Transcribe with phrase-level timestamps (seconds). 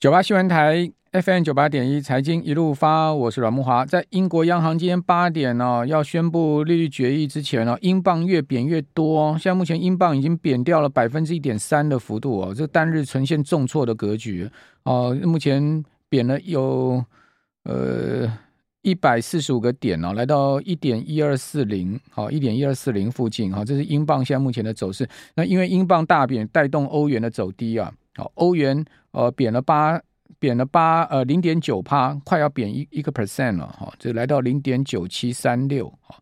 [0.00, 3.84] 九八新闻台 FM 九八点一财经一路发，我是阮慕华。
[3.84, 9.32] 在英国央行今天八点呢、要宣布利率决议之前呢、英镑越贬越多。
[9.32, 14.50] 现在目前英镑已经贬掉了百分之一点三的幅度哦，这单日呈现重挫的格局
[14.84, 15.14] 哦。
[15.22, 17.04] 目前贬了有
[17.64, 18.26] 呃
[18.80, 23.64] 一百四十五个点哦，来到一点一二四零，好一点一二四零附近哈、哦。
[23.66, 25.06] 这是英镑现在目前的走势。
[25.34, 27.92] 那因为英镑大贬，带动欧元的走低啊。
[28.34, 30.00] 欧元呃贬了八，
[30.38, 36.16] 贬了八呃零点九趴，快要贬一一个 percent 了哈，这来到零点九七三六哈。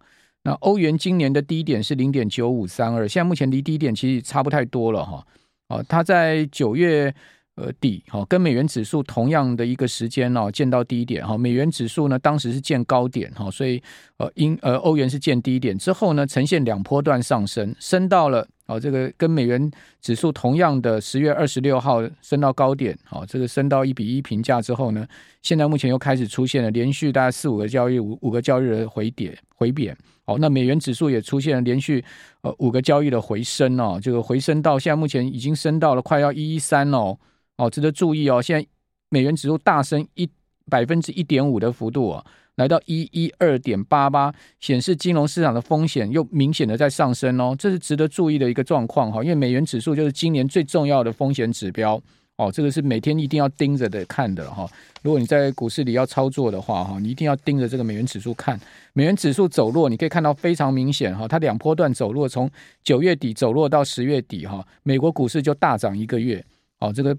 [0.45, 5.27] 那欧元今年的低点是零点九五三二，现在目前离低点其实差不太多了哈。
[5.69, 7.14] 哦，它在九月
[7.58, 11.36] 呃底哈，跟美元指数同样的一个时间哦，见到低点哈。
[11.36, 13.82] 美元指数呢当时是见高点哈，所以
[14.18, 18.46] 呃英呃欧元是见低点之后呢，呈现两波段上升，升到了。
[18.68, 25.08] 哦，这个跟美元指数同样的十月二十六号升到高点，好，这个升到一比一平价之后呢，
[25.40, 29.96] 现在目前又开始出现了连续大概四五个交易五五个交易的回跌回贬，
[30.27, 32.05] 好，那美元指数也出现了连续
[32.42, 37.18] 呃五个交易的回升哦，这个回升到现在目前已经升到了快要一一三哦，
[37.59, 38.67] 哦，值得注意哦，现在
[39.11, 40.28] 美元指数大升一
[40.70, 42.25] 百分之一点五的幅度哦。
[42.55, 49.23] 来到一一二点八八，显示金融市场的风险又明显的在上升哦，这是值得注意的一个状况哈。
[49.23, 52.01] 因为美元指数就是今年最重要的风险指标
[52.36, 54.69] 哦，这个是每天一定要盯着的看的哈。
[55.03, 58.59] 如果你在股市里要操作的话哈，你一定要盯着这个美元指数看。
[58.92, 62.51] 美元指数走弱，你可以看到非常明显哈，它两波段走弱，从
[62.83, 66.45] 九月底走弱到十月底哈，美国股市就大涨一个月
[66.81, 66.92] 哦。
[66.92, 67.17] 这个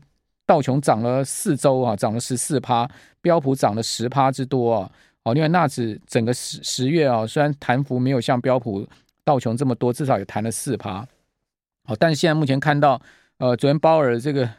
[0.49, 2.89] 道琼涨了四周啊，涨了十四趴，
[3.21, 4.91] 标普涨了十趴之多啊。
[5.21, 8.87] 哦，另外纳指整个十十月啊，虽然弹幅没有像标普
[9.23, 11.07] 道琼这么多，至少也弹了四趴。
[11.85, 12.99] 好，但是现在目前看到，
[13.37, 14.49] 呃，昨天鲍尔这个，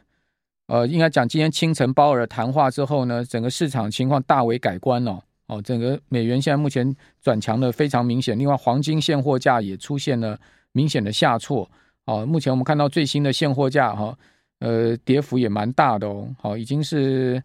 [0.68, 5.20] 呃，应该讲今天清晨鲍尔谈话之后呢，整个市场情况大为改观哦。
[5.48, 8.38] 哦，整个美元现在目前转强的非常明显。
[8.38, 10.38] 另外，黄金现货价也出现了
[10.70, 11.68] 明显的下挫。
[12.04, 14.16] 哦，目前我们看到最新的现货价哈，
[14.60, 16.28] 呃，跌幅也蛮大的哦。
[16.40, 17.42] 好，已经是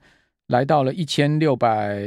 [0.48, 2.00] 来到了一千六百。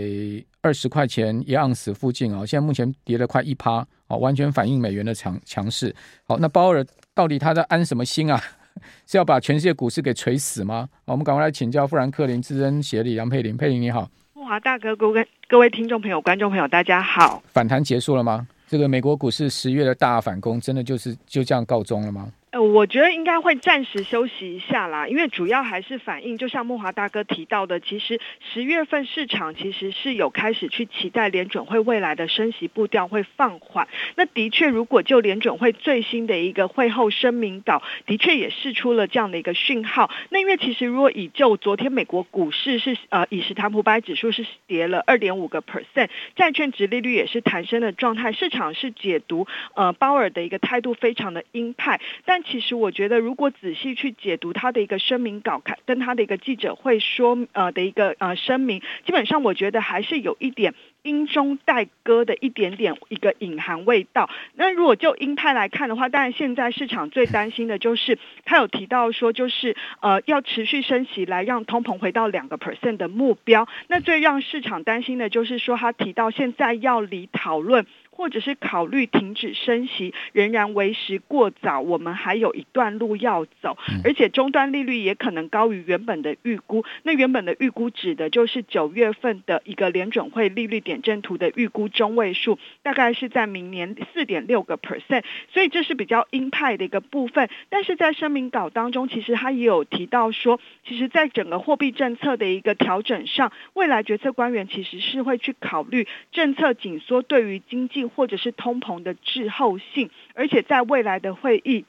[0.61, 3.77] 二十块钱一盎司附近啊，现在目前跌了快一趴，
[4.09, 5.95] 啊，完全反映美元的强强势。
[6.25, 8.39] 好，那鲍尔到底他在安什么心啊？
[9.07, 10.89] 是要把全世界股市给锤死吗？
[11.05, 14.11] 我们赶快来请教富兰克林资深协理杨佩玲，佩玲你好。
[14.35, 17.41] 慕华大哥，各位各位听众朋友、观众朋友，大家好。
[17.47, 18.47] 反弹结束了吗？
[18.67, 22.31] 这个美国股市十月的大反攻，真的就是就这样告终了吗？
[22.51, 33.87] 呃，我觉得应该会暂时休息一下啦，因为主要还是反映，就像慕华大哥提到的，其实十月份市场其实是有开始去期待联准会未来的升息步调会放缓。
[34.15, 40.11] 那的确，如果就联准会最新的一个会后声明稿，的确也释出了这样的一个讯号。
[40.31, 64.29] 那因为其实如果以就昨天美国股市是呃，以史坦普百指数是跌了二点五个 percent，债券殖利率也是弹升的状态，市场是解读呃鲍尔的一个态度非常的鹰派，但其实我觉得，如果仔细去解读他的一个声明稿，跟他的一个记者会说呃的一个呃声明，基本上我觉得还是有一点鹰中带鸽的一点点一个隐含味道。
[64.55, 73.69] 那如果就鹰派来看的话，当然现在市场最担心的就是他有提到说，就是呃要持续升息来让通膨回到两个 percent 的目标。
[73.89, 77.87] 那最让市场担心的就是说，他提到现在要离讨论。
[78.19, 86.85] 或者是考虑停止升息，仍然为时过早，我们还有一段路要走，而且终端利率也可能高于原本的预估。
[87.05, 97.49] 那原本的预估指的就是九月份的一个联准会利率点阵图的预估中位数，大概是在明年四点六个 percent，所以这是比较鹰派的一个部分。
[97.69, 108.08] 但是在声明稿当中，其实他也有提到说，其实在整个货币政策的一个调整上，未来决策官员其实是会去考虑政策紧缩对于经济。
[108.09, 111.85] 或者是通膨的滞后性，而且在未来的会议。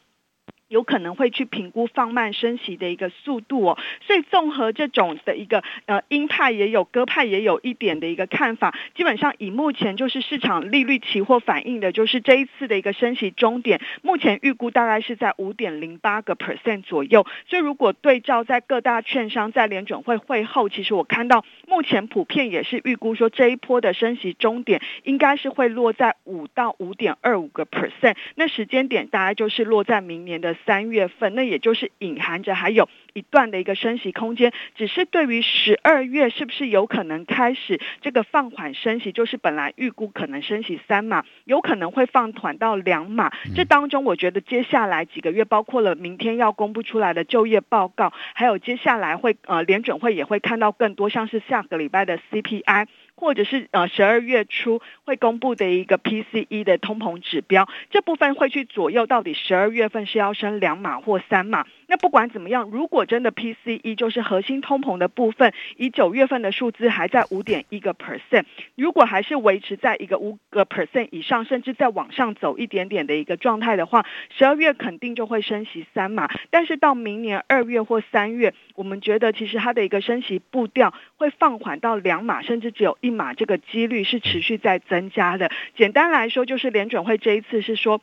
[0.69, 17.25] 有可能会去评估放慢升息的一个速度哦，所以综合这种的一个呃鹰派也有鸽派也有一点的一个看法，基本上以目前就是市场利率期货反映的，就是这一次的一个升息终点，目前预估大概是在五点零八个 percent 左右。
[17.47, 30.58] 所以如果对照在各大券商在联准会会后，其实我看到目前普遍也是预估说这一波的升息终点应该是会落在五到五点二五个 percent，那时间点大概就是落在明年的。
[30.65, 34.51] 三月份，那也就是隐含着还有一段的一个升息空间。
[34.75, 43.31] 只是对于十二月是不是有可能开始这个放缓升息，就是本来预估可能升息三码，有可能会放缓到两码。
[43.55, 52.87] 这当中，我觉得接下来几个月，包括了明天要公布出来的就业报告，还有接下来会呃联准会也会看到更多，像是下个礼拜的 CPI。
[53.19, 61.65] 或者是呃十二月初会公布的一个 PCE 的通膨指标，这部分会去左右到底十二月份是要升两码或三码。
[61.89, 68.45] 那不管怎么样，如果真的 PCE 就是核心通膨的部分，以九月份的数字还在五点一个 percent，
[68.75, 76.29] 如果还是维持在一个五个 percent 以上，甚至再往上走一点点的一个状态的话，十二月肯定就会升息三码。
[76.51, 85.49] 但是到明年二月或三月，我们觉得其实它的一个升息步调会放缓到两码，甚至只有一码，这个几率是持续在增加的。
[85.75, 87.99] 简单来说，就是联准会这一次是说。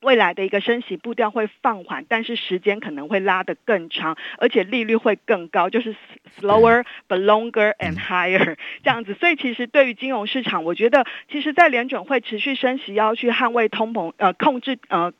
[0.00, 5.96] 未来的一个升息步调会放缓，但是时间可能会拉得更长，而且利率会更高，就是
[6.40, 9.14] slower but longer and higher 这样子。
[9.14, 15.12] 所以其实对于金融市场，我觉得其实，在联准会持续升息，要去捍卫通膨，呃，控制，呃。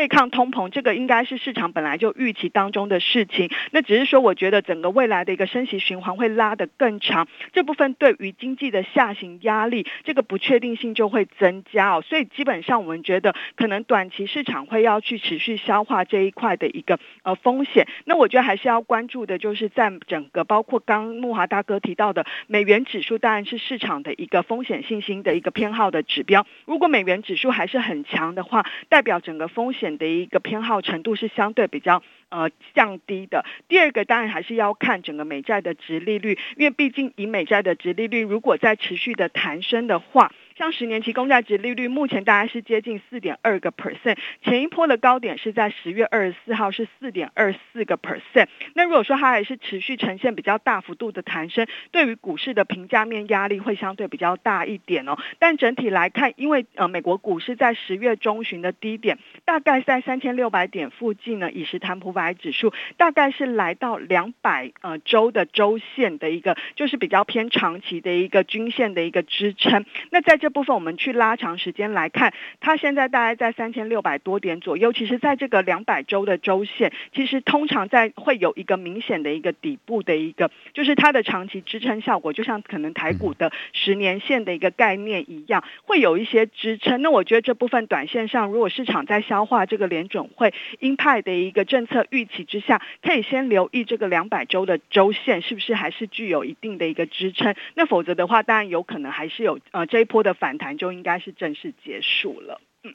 [0.00, 3.50] 对抗通膨，这个应该是市场本来就预期当中的事情。
[3.70, 12.00] 那只是说，我觉得整个未来的一个升息循环会拉得更长，这部分对于经济的下行压力，这个不确定性就会增加哦。
[12.00, 17.86] 所以基本上，我们觉得可能短期市场会要去持续消化这一块的一个呃风险。
[18.06, 26.46] 那我觉得还是要关注的，就是在整个包括刚木华大哥提到的美元指数，当然是市场的一个风险信心的一个偏好的指标。
[26.64, 29.89] 如果美元指数还是很强的话，代表整个风险。
[29.98, 33.44] 的一个偏好程度是相对比较呃降低的。
[33.68, 40.32] 第二个当然还是要看整个美债的值利率，因为毕竟以美债的值利率如果在持续的弹升的话。
[40.60, 48.46] 像十年期公债殖利率目前大概是接近四点二个 percent，前一波的高点是在十月二十四号是四点二四个 percent。
[48.74, 55.16] 那如果说它还是持续呈现比较大幅度的弹升，对于股市的评价面压力会相对比较大一点哦。
[55.38, 59.16] 但整体来看，因为呃美国股市在十月中旬的低点
[59.46, 69.86] 大概在三千六百点附近呢，以十弹普百指数大概是来到两百呃周的周线的一个就是比较偏长期的一个均线的一个支撑。
[70.10, 74.92] 那在这部分我们去拉长时间来看，它现在大概在三千六百多点左右。
[74.92, 87.02] 其实，在这个两百周的周线，其实通常在会有一个明显的一个底部的一个，就是它的长期支撑效果，就像可能台股的十年线的一个概念一样，会有一些支撑。
[87.02, 97.54] 那我觉得这部分短线上，如果市场在消化这个联准会鹰派的一个政策预期之下，可以先留意这个两百周的周线是不是还是具有一定的一个支撑。
[97.74, 100.34] 那否则的话，当然有可能还是有呃这一波的。
[100.40, 102.60] 反弹就应该是正式结束了。
[102.82, 102.92] 嗯，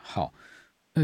[0.00, 0.32] 好，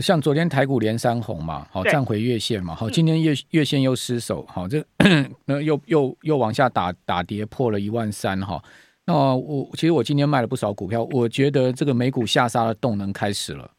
[0.01, 4.85] 像昨天台股连三红嘛，好站回月线嘛，好，今天月月线又失守，好，这
[5.47, 8.63] 那又又又往下打打跌破了一万三哈。
[9.07, 13.71] 那我其实我今天卖了不少股票，我觉得这个美股下杀的动能开始了。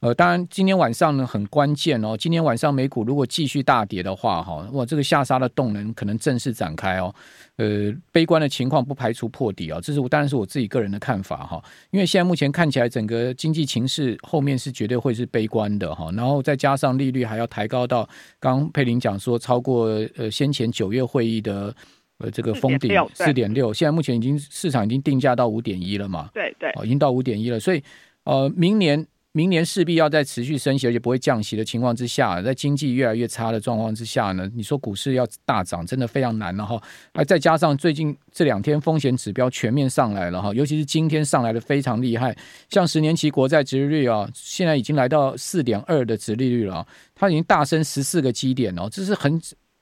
[0.00, 2.14] 呃，当然，今天晚上呢很关键哦。
[2.14, 7.12] 今天晚上美股如果继续大跌的话，哈，哇，这个下杀的动能可能正式展开哦。
[7.56, 11.64] 呃，悲观的情况不排除破底啊，这是我当然是我自己个人的看法哈。
[11.90, 16.10] 因为现在目前看起来整个经济情势后面是绝对会是悲观的哈。
[16.12, 18.06] 然后再加上利率还要抬高到
[18.38, 21.74] 刚刚佩林讲说超过呃先前九月会议的
[22.18, 26.28] 呃这个封顶四点六，现在目前已经市场已经定价到五点一了嘛？
[26.34, 27.82] 对对，已经到五点一了，所以
[28.24, 29.06] 呃明年。
[29.36, 36.82] 明年势必要在持续升息，而且不会降息的情况之下，在经济越来越差的状况之下呢，你说股市要大涨，真的非常难了哈。
[37.12, 42.34] 而再加上最近这两天风险指标全面上来了哈，尤其是今天上来的非常厉害，
[42.70, 49.38] 像十年期国债殖利率啊，现在已经来到四点二的殖利率了，它已经大升十四个基点哦，这是很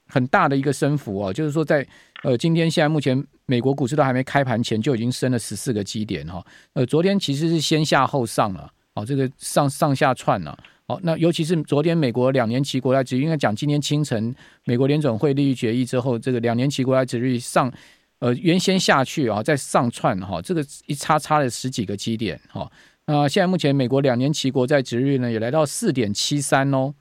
[0.08, 1.32] 很大的一个升幅哦。
[1.32, 1.86] 就是说在
[2.24, 8.68] 呃今天现在目前美国股市都还没开盘前就已经升了十四个基点哈，呃昨天其实是先下后上了。
[8.94, 10.56] 好，这个上上下窜了。
[10.86, 14.34] 好，那尤其是昨天美国两年期国债值，应该讲今天清晨
[14.64, 17.72] 美国联准会利率决议之后，这个两年期国债值率上，
[18.18, 22.70] 呃，原先下去啊，再上窜哈，这个一差差了十几个基点哈。
[23.06, 26.94] 那现在目前美国两年期国债值率呢，也来到四点七三哦，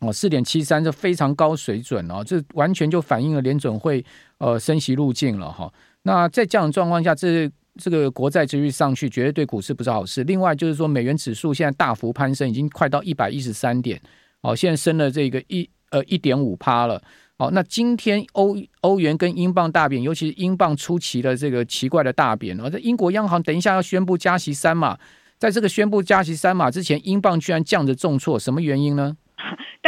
[0.00, 4.04] 哦，四点七三这非常高水准哦，这完全就反映了联准会
[4.38, 5.72] 呃升息路径了哈。
[6.02, 10.24] 那在这样的状况下，这这个国债殖率上去，绝对对股市不是好事。
[10.24, 14.00] 另外就是说，美元指数现在大幅攀升，已经快到一百一十三点，
[14.42, 17.02] 哦，现在升了这个一呃一点五趴了。
[17.38, 22.58] 哦，那今天欧欧元跟英镑大贬，尤其是英镑出奇的这个奇怪的大贬。
[22.58, 24.98] 哦，在英国央行等一下要宣布加息三码，
[25.38, 29.14] 在这个宣布加息三码之前，英镑居然降着重挫，什么原因呢？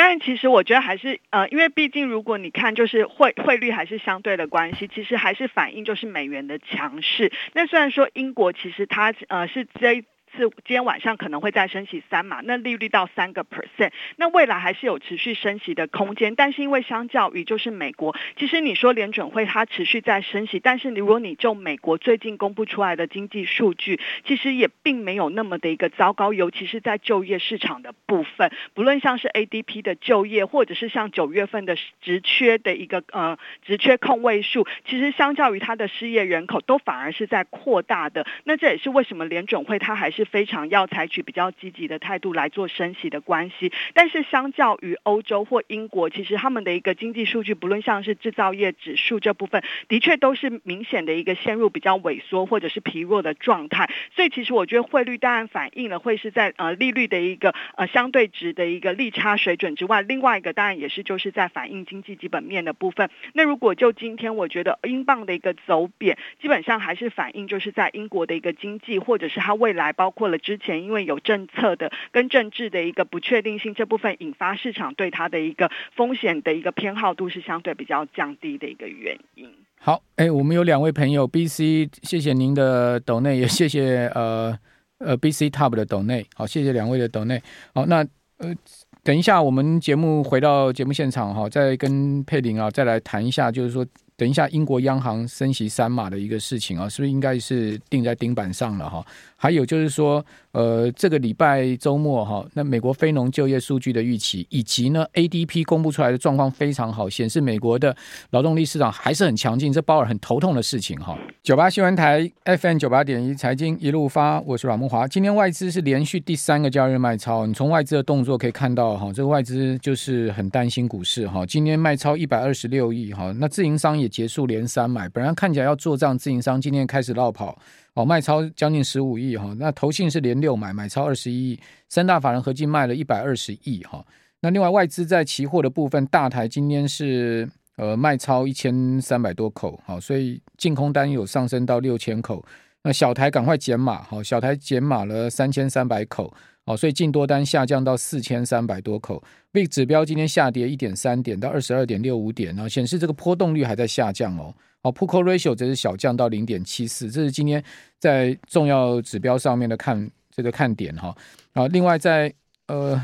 [0.00, 7.32] 但是，其实我觉得还是呃，因为毕竟如果你看就是汇汇率还是相对的关系，其实还是反映就是美元的强势。
[7.52, 10.04] 那虽然说英国其实它呃是这。
[10.38, 16.34] 是今天晚上可能会再升息三嘛，那利率到三个 percent，那未来还是有持续升息的空间。
[16.34, 38.26] 但是因为相较于就是美国，其实你说联准会它持续在升息，但是如果你就美国最近公布出来的经济数据，其实也并没有那么的一个糟糕，尤其是在就业市场的部分，不论像是 ADP 的就业，或者是像九月份的职缺的一个呃职缺空位数，其实相较于它的失业人口，都反而是在扩大的。
[38.44, 40.08] 那这也是为什么联准会它还。
[40.10, 53.88] 是非常要采取比较积极的态度来做升息的关系，但是相较于欧洲或英国，其实他们的一个经济数据，不论像是制造业指数这部分，的确都是明显的一个陷入比较萎缩或者是疲弱的状态。
[54.14, 63.08] 所以其实我觉得汇率当然反映了会是在呃利率的一个呃相对值的一个利差水准之外，另外一个当然也是就是在反映经济基本面的部分。
[63.32, 70.07] 那如果就今天我觉得英镑的一个走贬，基本上还是反映就是在英国的一个经济或者是它未来包。
[70.08, 79.46] 包括了之前因为有政策的跟政治的一个不确定性，这部分引发市场对它的一个风险的一个偏好度是相对比较降低的一个原因。
[79.78, 84.58] 好，哎，我们有两位朋友，B C，谢谢您的抖内，也谢谢呃
[84.96, 87.42] 呃 B C Top 的抖内，好，谢谢两位的抖内。
[87.74, 87.96] 好，那
[88.38, 88.54] 呃
[89.02, 93.84] 等一下我们节目回到节目现场哈，再跟佩玲啊再来谈一下，就是说。
[94.18, 99.06] 等一下，英国央行升息三码的一个事情啊，是不是应该是定在钉板上了哈？
[99.40, 107.96] 还有就是说，呃，这个礼拜周末哈，那美国非农就业数据的预期，以及呢 ADP 公布出来的状况非常好，显示美国的
[108.30, 111.16] 劳动力市场还是很强劲，这鲍尔很头痛的事情哈。
[111.40, 115.06] 九八新闻台 FM 九八点一财经一路发，我是阮慕驊。
[115.06, 121.46] 今天外资是连续第三个交易日卖超，你从外资的动作可以看到哈，这个外资就是很担心股市哈。
[121.46, 127.56] 今天卖超一百二十六亿哈，那自营商也结束连三买，本来看起来要做账，自营商今天开始落跑。
[127.98, 134.06] 哦，卖超将近十五亿哈，那投信是连六买，买超二十一亿，三大法人合计卖了一百二十亿哈。
[134.40, 142.44] 那另外外资在期货的部分，大台今天是呃卖超一千三百多口，好，所以净空单有上升到六千口。
[142.84, 146.32] 那小台赶快减码，好，小台减码了三千三百口，
[146.64, 149.20] 好，所以净多单下降到四千三百多口。
[149.52, 154.54] VIX 指标今天下跌一点三点到二十二点六五点，然后显示这个波动率还在下降哦。
[154.80, 157.62] 好 p u c o Ratio 则是小降到零点七四，这是今天
[157.98, 161.14] 在重要指标上面的看这个看点哈。
[161.52, 162.32] 啊，另外在
[162.68, 163.00] 呃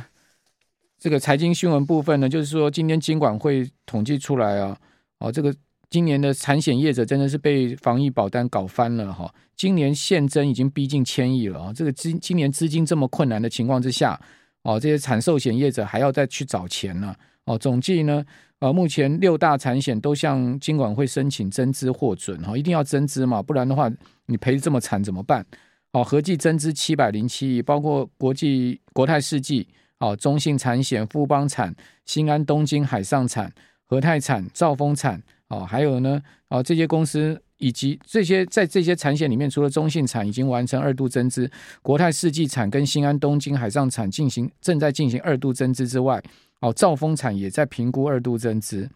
[0.99, 4.79] 这个财经新闻部分呢，就是说今天金管会统计出来啊，
[5.19, 5.53] 哦，这个
[5.91, 9.33] 今年的产险业者真的是被防疫保单搞翻了哈。
[9.57, 14.19] 今年现增已经逼近千亿了啊，这个今今年资金这么困难的情况之下，
[14.63, 17.15] 哦，这些产寿险业者还要再去找钱呢。
[17.47, 18.25] 哦，总计呢。
[18.65, 23.93] 呃，目前六大产险都向金管会申请增资获准哈，一定要增资嘛，不然的话
[24.25, 25.45] 你赔这么惨怎么办？
[25.93, 29.69] 哦，合计增资七百零七亿，包括国际国泰世纪、
[29.99, 31.75] 哦中信产险、富邦产、
[32.07, 33.53] 新安东京海上产、
[33.85, 41.51] 和泰产、兆丰产，哦，还有呢，哦这些公司以及这些在这些产险里面，除了中信产已经完成二度增资，
[41.83, 46.23] 国泰世纪产跟新安东京海上产进行正在进行二度增资之外。
[46.65, 48.89] 哦，兆丰产也在评估二度增资，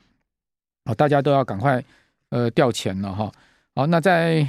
[0.87, 1.85] 哦，大家都要赶快
[2.31, 3.31] 呃调钱了哈。
[3.75, 4.49] 好，那在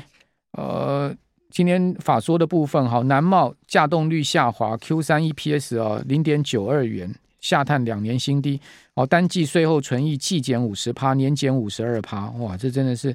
[0.54, 1.14] 呃
[1.52, 8.62] 今天法说的部分哈，南茂价动率下滑，Q 三 EPS 啊零点九二元，下探两年新低。
[8.94, 13.14] 哦，单季税后纯益季减五十趴，年减五十二趴，哇，这真的是。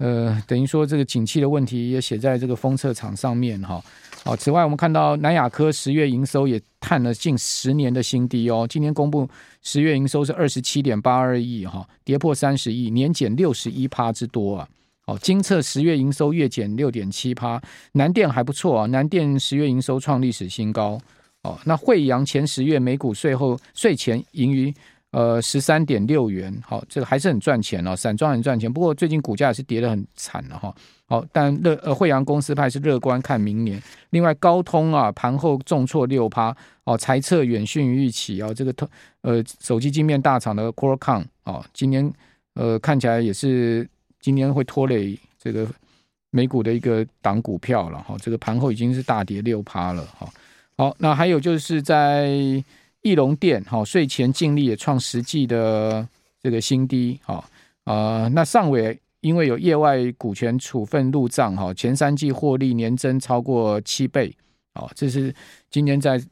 [0.00, 3.82] 呃，等于说这个景气的问题也写在这个封测厂上面哈。
[4.24, 8.66] 好，此外我们看到南亚科十月营收也探了近十年的新低哦。
[8.68, 9.28] 今天公布
[9.60, 14.68] 十月营收是二十七点八二亿哈，跌破三十亿，年减六十一趴之多啊。
[15.06, 17.60] 好，精测十月营收月减六点七趴，
[17.92, 20.98] 南电还不错啊，南电十月营收创历史新高。
[21.42, 24.74] 哦，那惠阳前十月每股税后税前盈余。
[25.12, 28.72] 呃，十三点六元，好，这个还是很赚钱哦，散装很赚钱。
[28.72, 30.72] 不过最近股价也是跌得很惨了哈。
[31.06, 33.82] 好，但乐呃惠阳公司派是乐观看明年。
[34.10, 38.54] 另外高通啊，盘后重挫六趴，哦，财测远逊于预期啊。
[38.54, 38.72] 这个
[39.22, 42.08] 呃手机晶片大厂的 Qualcomm 啊，今年
[42.54, 43.88] 呃看起来也是
[44.20, 45.66] 今年会拖累这个
[46.30, 48.14] 美股的一个档股票了哈。
[48.20, 50.28] 这个盘后已经是大跌六趴了哈。
[50.76, 52.62] 好，那还有就是在。
[53.02, 56.06] 义隆电好，税前净利也创实际的
[56.42, 57.44] 这个新低，好
[57.84, 58.28] 啊。
[58.28, 64.34] 那上尾因为有业外股权处分入账，哈，前三季获利年增超过七倍，
[64.74, 65.34] 哦，这是
[65.70, 66.22] 今天在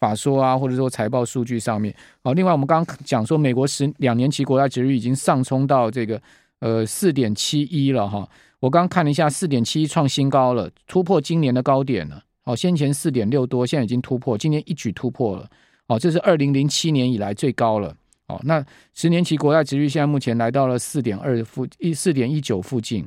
[0.00, 1.94] 法说啊，或者说财报数据上面。
[2.22, 6.20] 好，另外我们刚刚讲说，美国十两年期国债值率已经上冲到这个
[6.60, 8.28] 呃四点七一了哈。
[8.60, 12.22] 我刚看了一下，四点七一创新高了，突破今年的高点了。
[12.44, 15.48] 哦，先前四点六多，现在已经突破，今年一举突破了。
[15.88, 17.94] 哦，这是二零零七年以来最高了。
[18.28, 23.06] 哦，那十年期国债殖率现在目前来到了四点二附一四点一九附近。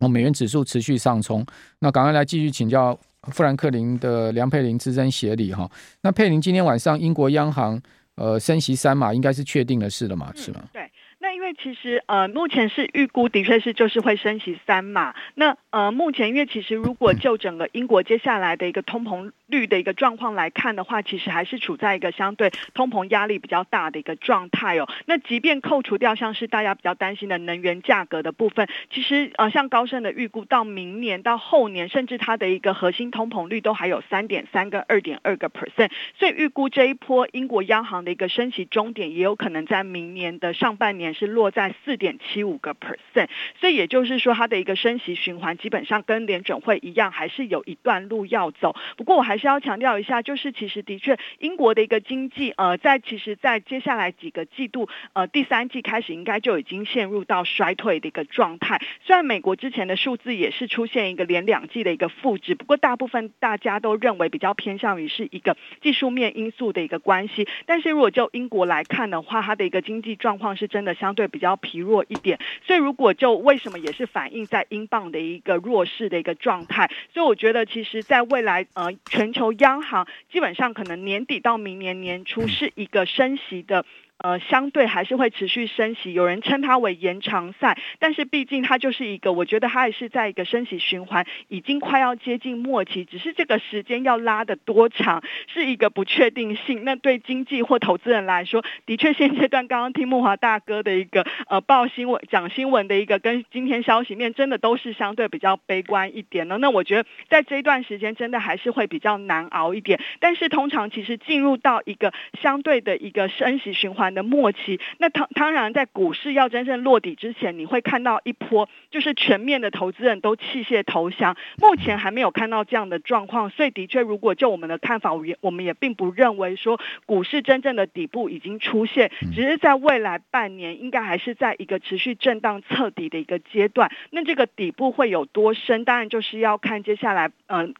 [0.00, 1.44] 哦，美元指数持续上冲。
[1.80, 2.98] 那赶快来继续请教
[3.32, 5.68] 富兰克林的梁佩玲资深协理哈。
[6.02, 7.80] 那佩玲今天晚上英国央行
[8.16, 10.30] 呃升息三码，应该是确定的事了嘛？
[10.36, 10.62] 是吗？
[10.72, 10.90] 对。
[11.18, 15.14] 那因为其实呃，目前是预估的确是就是会升息三码。
[15.34, 24.88] 那呃，目前因为其实如果就整个英国接下来的一个通膨率的一个状况来看的话，其实还是处在一个相对通膨压力比较大的一个状态哦。
[25.06, 35.90] 那即便扣除掉像是大家比较担心的能源价格的部分，其实呃，像高盛的预估，到明年到后年，甚至它的一个核心通膨率都还有三点三跟二点二个 percent。
[36.18, 41.06] 所以预估这一波英国央行的一个升息终点，也有可能在明年的上半年。
[41.16, 48.76] 是落在四点七五个 percent，所以也就是说，它的一个升息循环基本上跟联准会一样，还是有一段路要走。
[48.98, 58.80] 不过我还是要强调一下，就是其实的确，英国的一个经济，呃，在其实，在接下来几个季度，呃，第三季开始应该就已经陷入到衰退的一个状态。
[59.04, 67.46] 虽然美国之前的数字也是出现一个连两季的一个负值，不过大部分大家都认为比较偏向于是一个技术面因素的一个关系。
[67.66, 83.84] 但是如果就英国来看的话，它的一个经济状况是真的相对比较疲弱一点，所以如果就为什么也是反映在英镑的一个弱势的一个状态，所以我觉得其实在未来呃，全球央行基本上可能年底到明年年初是一个升息的。
[84.18, 96.82] 呃，相对还是会持续升息，有人称它为延长赛，但是毕竟它就是一个，我觉得它还是在一个升息循环，已经快要接近末期，只是这个时间要拉的多长是一个不确定性。
[96.82, 106.56] 那对经济或投资人来说，的确现阶段刚刚听慕华大哥的一个呃报新闻讲新闻的一个跟今天消息面，真的都是相对比较悲观一点的。
[106.56, 114.05] 那我觉得在这一段时间真的还是会比较难熬一点，但是通常其实进入到一个相对的一个升息循环。
[114.14, 121.36] 的末期，那当当然，在股市要真正落底之前，你会看到一波，就是全面的投资人都弃械投降。
[121.58, 133.90] 目前还没有看到这样的状况，所以的确，如果就我们的看法，我也我们也并不认为说股市真正的底部已经出现，只是在未来半年应该还是在一个持续震荡测底的一个阶段。
[134.10, 135.84] 那这个底部会有多深？
[135.84, 137.74] 当然就是要看接下来，嗯、呃。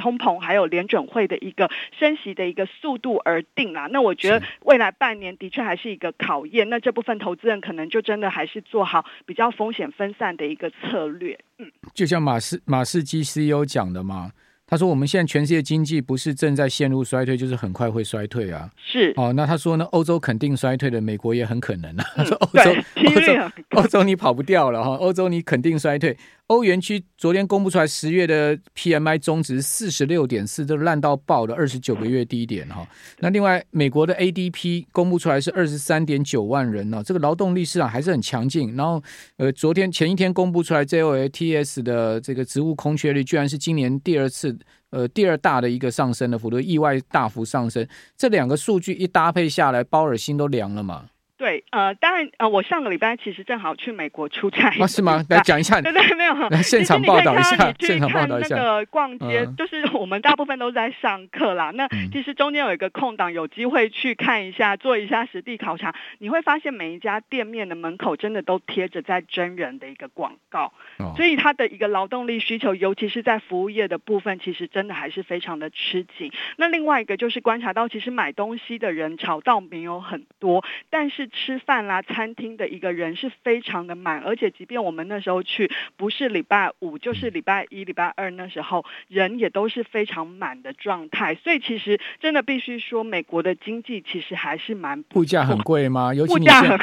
[0.00, 3.86] 通膨还有联准会的一个升息的一个速度而定啦。
[3.92, 6.68] 那我觉得未来半年的确还是一个考验。
[6.70, 11.38] 那这部分投资人可能就真的还是做好比较风险分散的一个策略。
[11.58, 14.32] 嗯，就像马斯马士基 CEO 讲的嘛。
[14.70, 19.84] 他说：“我们现在全世界经济不是正在陷入衰退，就是很快会衰退啊。”是哦，那他说呢？
[19.86, 22.04] 欧洲肯定衰退的，美国也很可能啊。
[22.14, 22.70] 他说：“欧洲，
[23.04, 26.16] 欧洲，欧洲你跑不掉了哈，欧洲你肯定衰退。
[26.50, 32.84] 欧元区昨天公布出来十月的 PMI 终值四十六点四，都烂到爆的二十九个月低点哈。
[33.20, 38.74] 那另外，美国的 ADP 公布出来是二十三点九万人呢，这个劳动力市场还是很强劲。
[38.74, 39.00] 然后，
[39.36, 44.58] 呃，昨天前一天公布出来 JOLTS 的这个职务空缺率，居然是今年第二次。
[44.90, 47.86] 呃，第二大的一个上升的幅度，意外大幅上升，
[48.16, 51.04] 这两个数据一搭配下来，鲍尔心都凉了嘛。
[51.40, 54.68] 对，呃，当然，呃，我上个礼拜其实正好去美国出差。
[54.78, 55.24] 啊，是吗？
[55.30, 55.80] 来讲一下。
[55.80, 56.34] 对对，没有。
[56.50, 57.72] 来现场报道一下。
[57.78, 58.56] 现场报道一下。
[58.56, 61.70] 那个逛街，嗯、就是 我们大部分都在上课啦。
[61.70, 70.70] 那其实中间有一个空档，有机会去看一下，做一下实地考察，你会发现每一家店面的门口真的都贴着在征人的一个广告。
[70.98, 71.14] 哦。
[71.16, 76.30] 所以它的一个劳动力需求，尤其是在服务业的部分，其实真的还是非常的吃紧。
[76.58, 82.02] 那另外一个就是观察到，其实买东西的人潮倒没有很多，但是吃饭啦。
[82.02, 91.34] 餐厅的一个人是非常的满，而且即便我们那时候去，不是礼拜五就是礼拜一、礼拜二，那时候人也都是非常满的状态。
[91.36, 96.12] 所以其实真的必须说，美国的经济其实还是蛮物 价很贵吗？
[96.12, 96.78] 尤其你现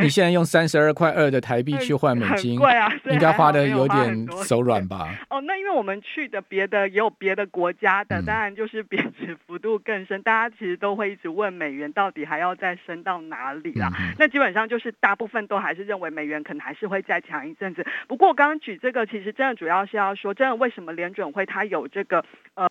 [0.00, 5.08] 你现在用三十二块二的台币去换美金，贵啊，应该花的有点手软吧？
[5.30, 10.20] 哦，那因为我们去的别的也有别的国家的，当然就是贬值幅度更深。
[10.22, 13.90] 大家其实都会一直问美元到底还要再升到哪里啦？
[14.18, 17.84] 那基本上就是大部分都还是认为美元可能还是会再强一阵子。
[18.06, 22.68] 不过我刚刚举这个，其实真的主要是要说，真的为什么联准会它有这个呃。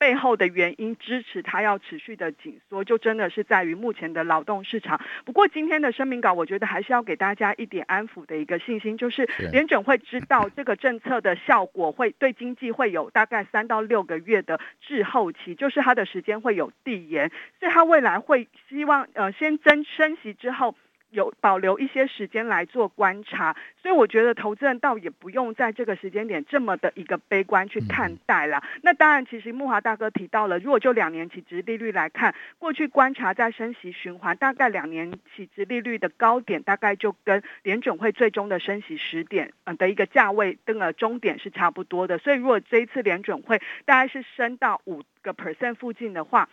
[0.00, 4.98] 背后的原因支持它要持续的紧缩，就真的是在于目前的劳动市场。
[5.26, 20.74] 不过今天的声明稿，我觉得还是要给大家一点安抚的一个信心，就是联准会知道这个政策的效果会对经济会有大概三到六个月的滞后期，就是它的时间会有递延，所以它未来会希望呃先增升息之后。
[21.10, 28.62] 有保留一些时间来做观察，所以我觉得投资人倒也不用在这个时间点这么的一个悲观去看待了。
[28.82, 42.18] 那当然，其实木华大哥提到了，如果就两年期殖利率来看，过去观察在升息循环，大概两年期殖利率的高点大概就跟联准会最终的升息时点呃的一个价位的终点是差不多的。
[42.18, 46.48] 所以如果这一次联准会大概是升到五个 percent 附近的话，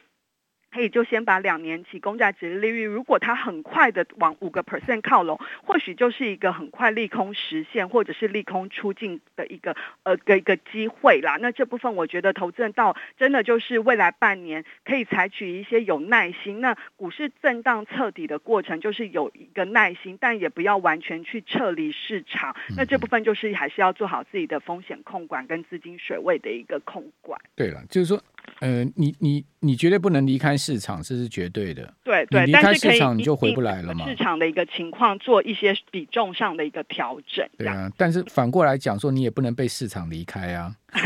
[0.78, 11.40] 可以就先把两年期公债值利率，如果它很快的往五个 percent 靠拢，或许就是一个很快利空实现，或者是利空出尽的一个呃的一个机会啦。
[11.42, 16.62] 那这部分我觉得投资人到真的就是未来半年可以采取一些有耐心。
[16.62, 22.56] 那股市震荡彻底的过程就是有一个耐心，但也不要完全去撤离市场。
[22.78, 27.42] 那这部分就是还是要做好自己的风险控管跟资金水位的一个控管。
[27.56, 28.22] 对了，就是说。
[28.60, 31.94] 呃，你你你绝对不能离开市场，这是绝对的。
[32.04, 34.08] 对对，离开市场你就回不来了嘛。
[34.08, 37.48] 市场的一个情况做一些比重上的一个调整。
[37.58, 40.74] 对啊，但是反过来讲说，你也不能被市场离开啊。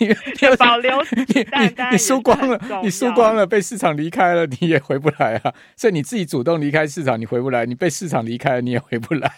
[0.00, 0.08] 你
[0.58, 5.54] 保留你你你输光了，你输光了，被市场离开了，你也回不来啊。
[5.76, 9.30] 所以你自己主动离开市场，你回不来；你被市场离开了，你也回不来。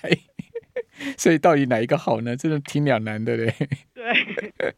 [1.17, 2.37] 所以到底哪一个好呢？
[2.37, 3.55] 真的挺两难的嘞。
[3.99, 4.75] 对，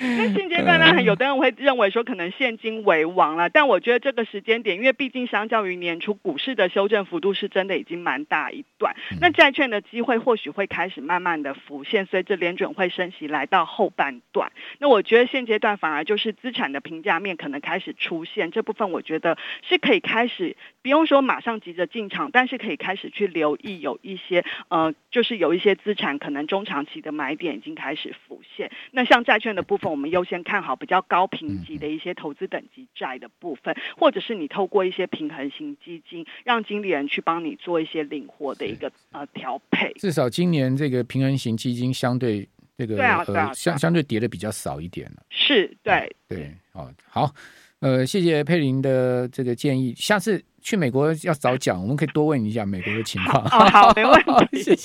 [0.00, 19.36] 那现阶段呢，有的人会认为说可能现金为王了，但我觉得这个时间点，因为毕竟相较于年初股市的修正幅度是真的已经蛮大一段，那债券的机会或许会开始慢慢的浮现，随着联准会升息来到后半段，那我觉得现阶段反而就是资产的评价面可能开始出现，这部分我觉得
[19.68, 28.70] 是可以开始不用说马上急着进场，但是可以开始去留意有一些呃，就是有一些资产可能中长期的买点已经开始浮现。
[28.92, 39.92] 那像债券的部分，我们优先看好比较高评级的一些投资等级债的部分，或者是你透过一些平衡型基金，让经理人去帮你做一些灵活的一个呃调配。
[39.94, 45.22] 至少今年这个平衡型基金相对这个对啊，对啊，相相对跌的比较少一点了。
[45.30, 47.32] 是，对对，哦，好，
[47.80, 53.44] 呃，谢谢佩林的这个建议，下次去美国要早讲，我们可以多问一下美国的情况。
[53.44, 54.84] 好，没问题， 谢谢。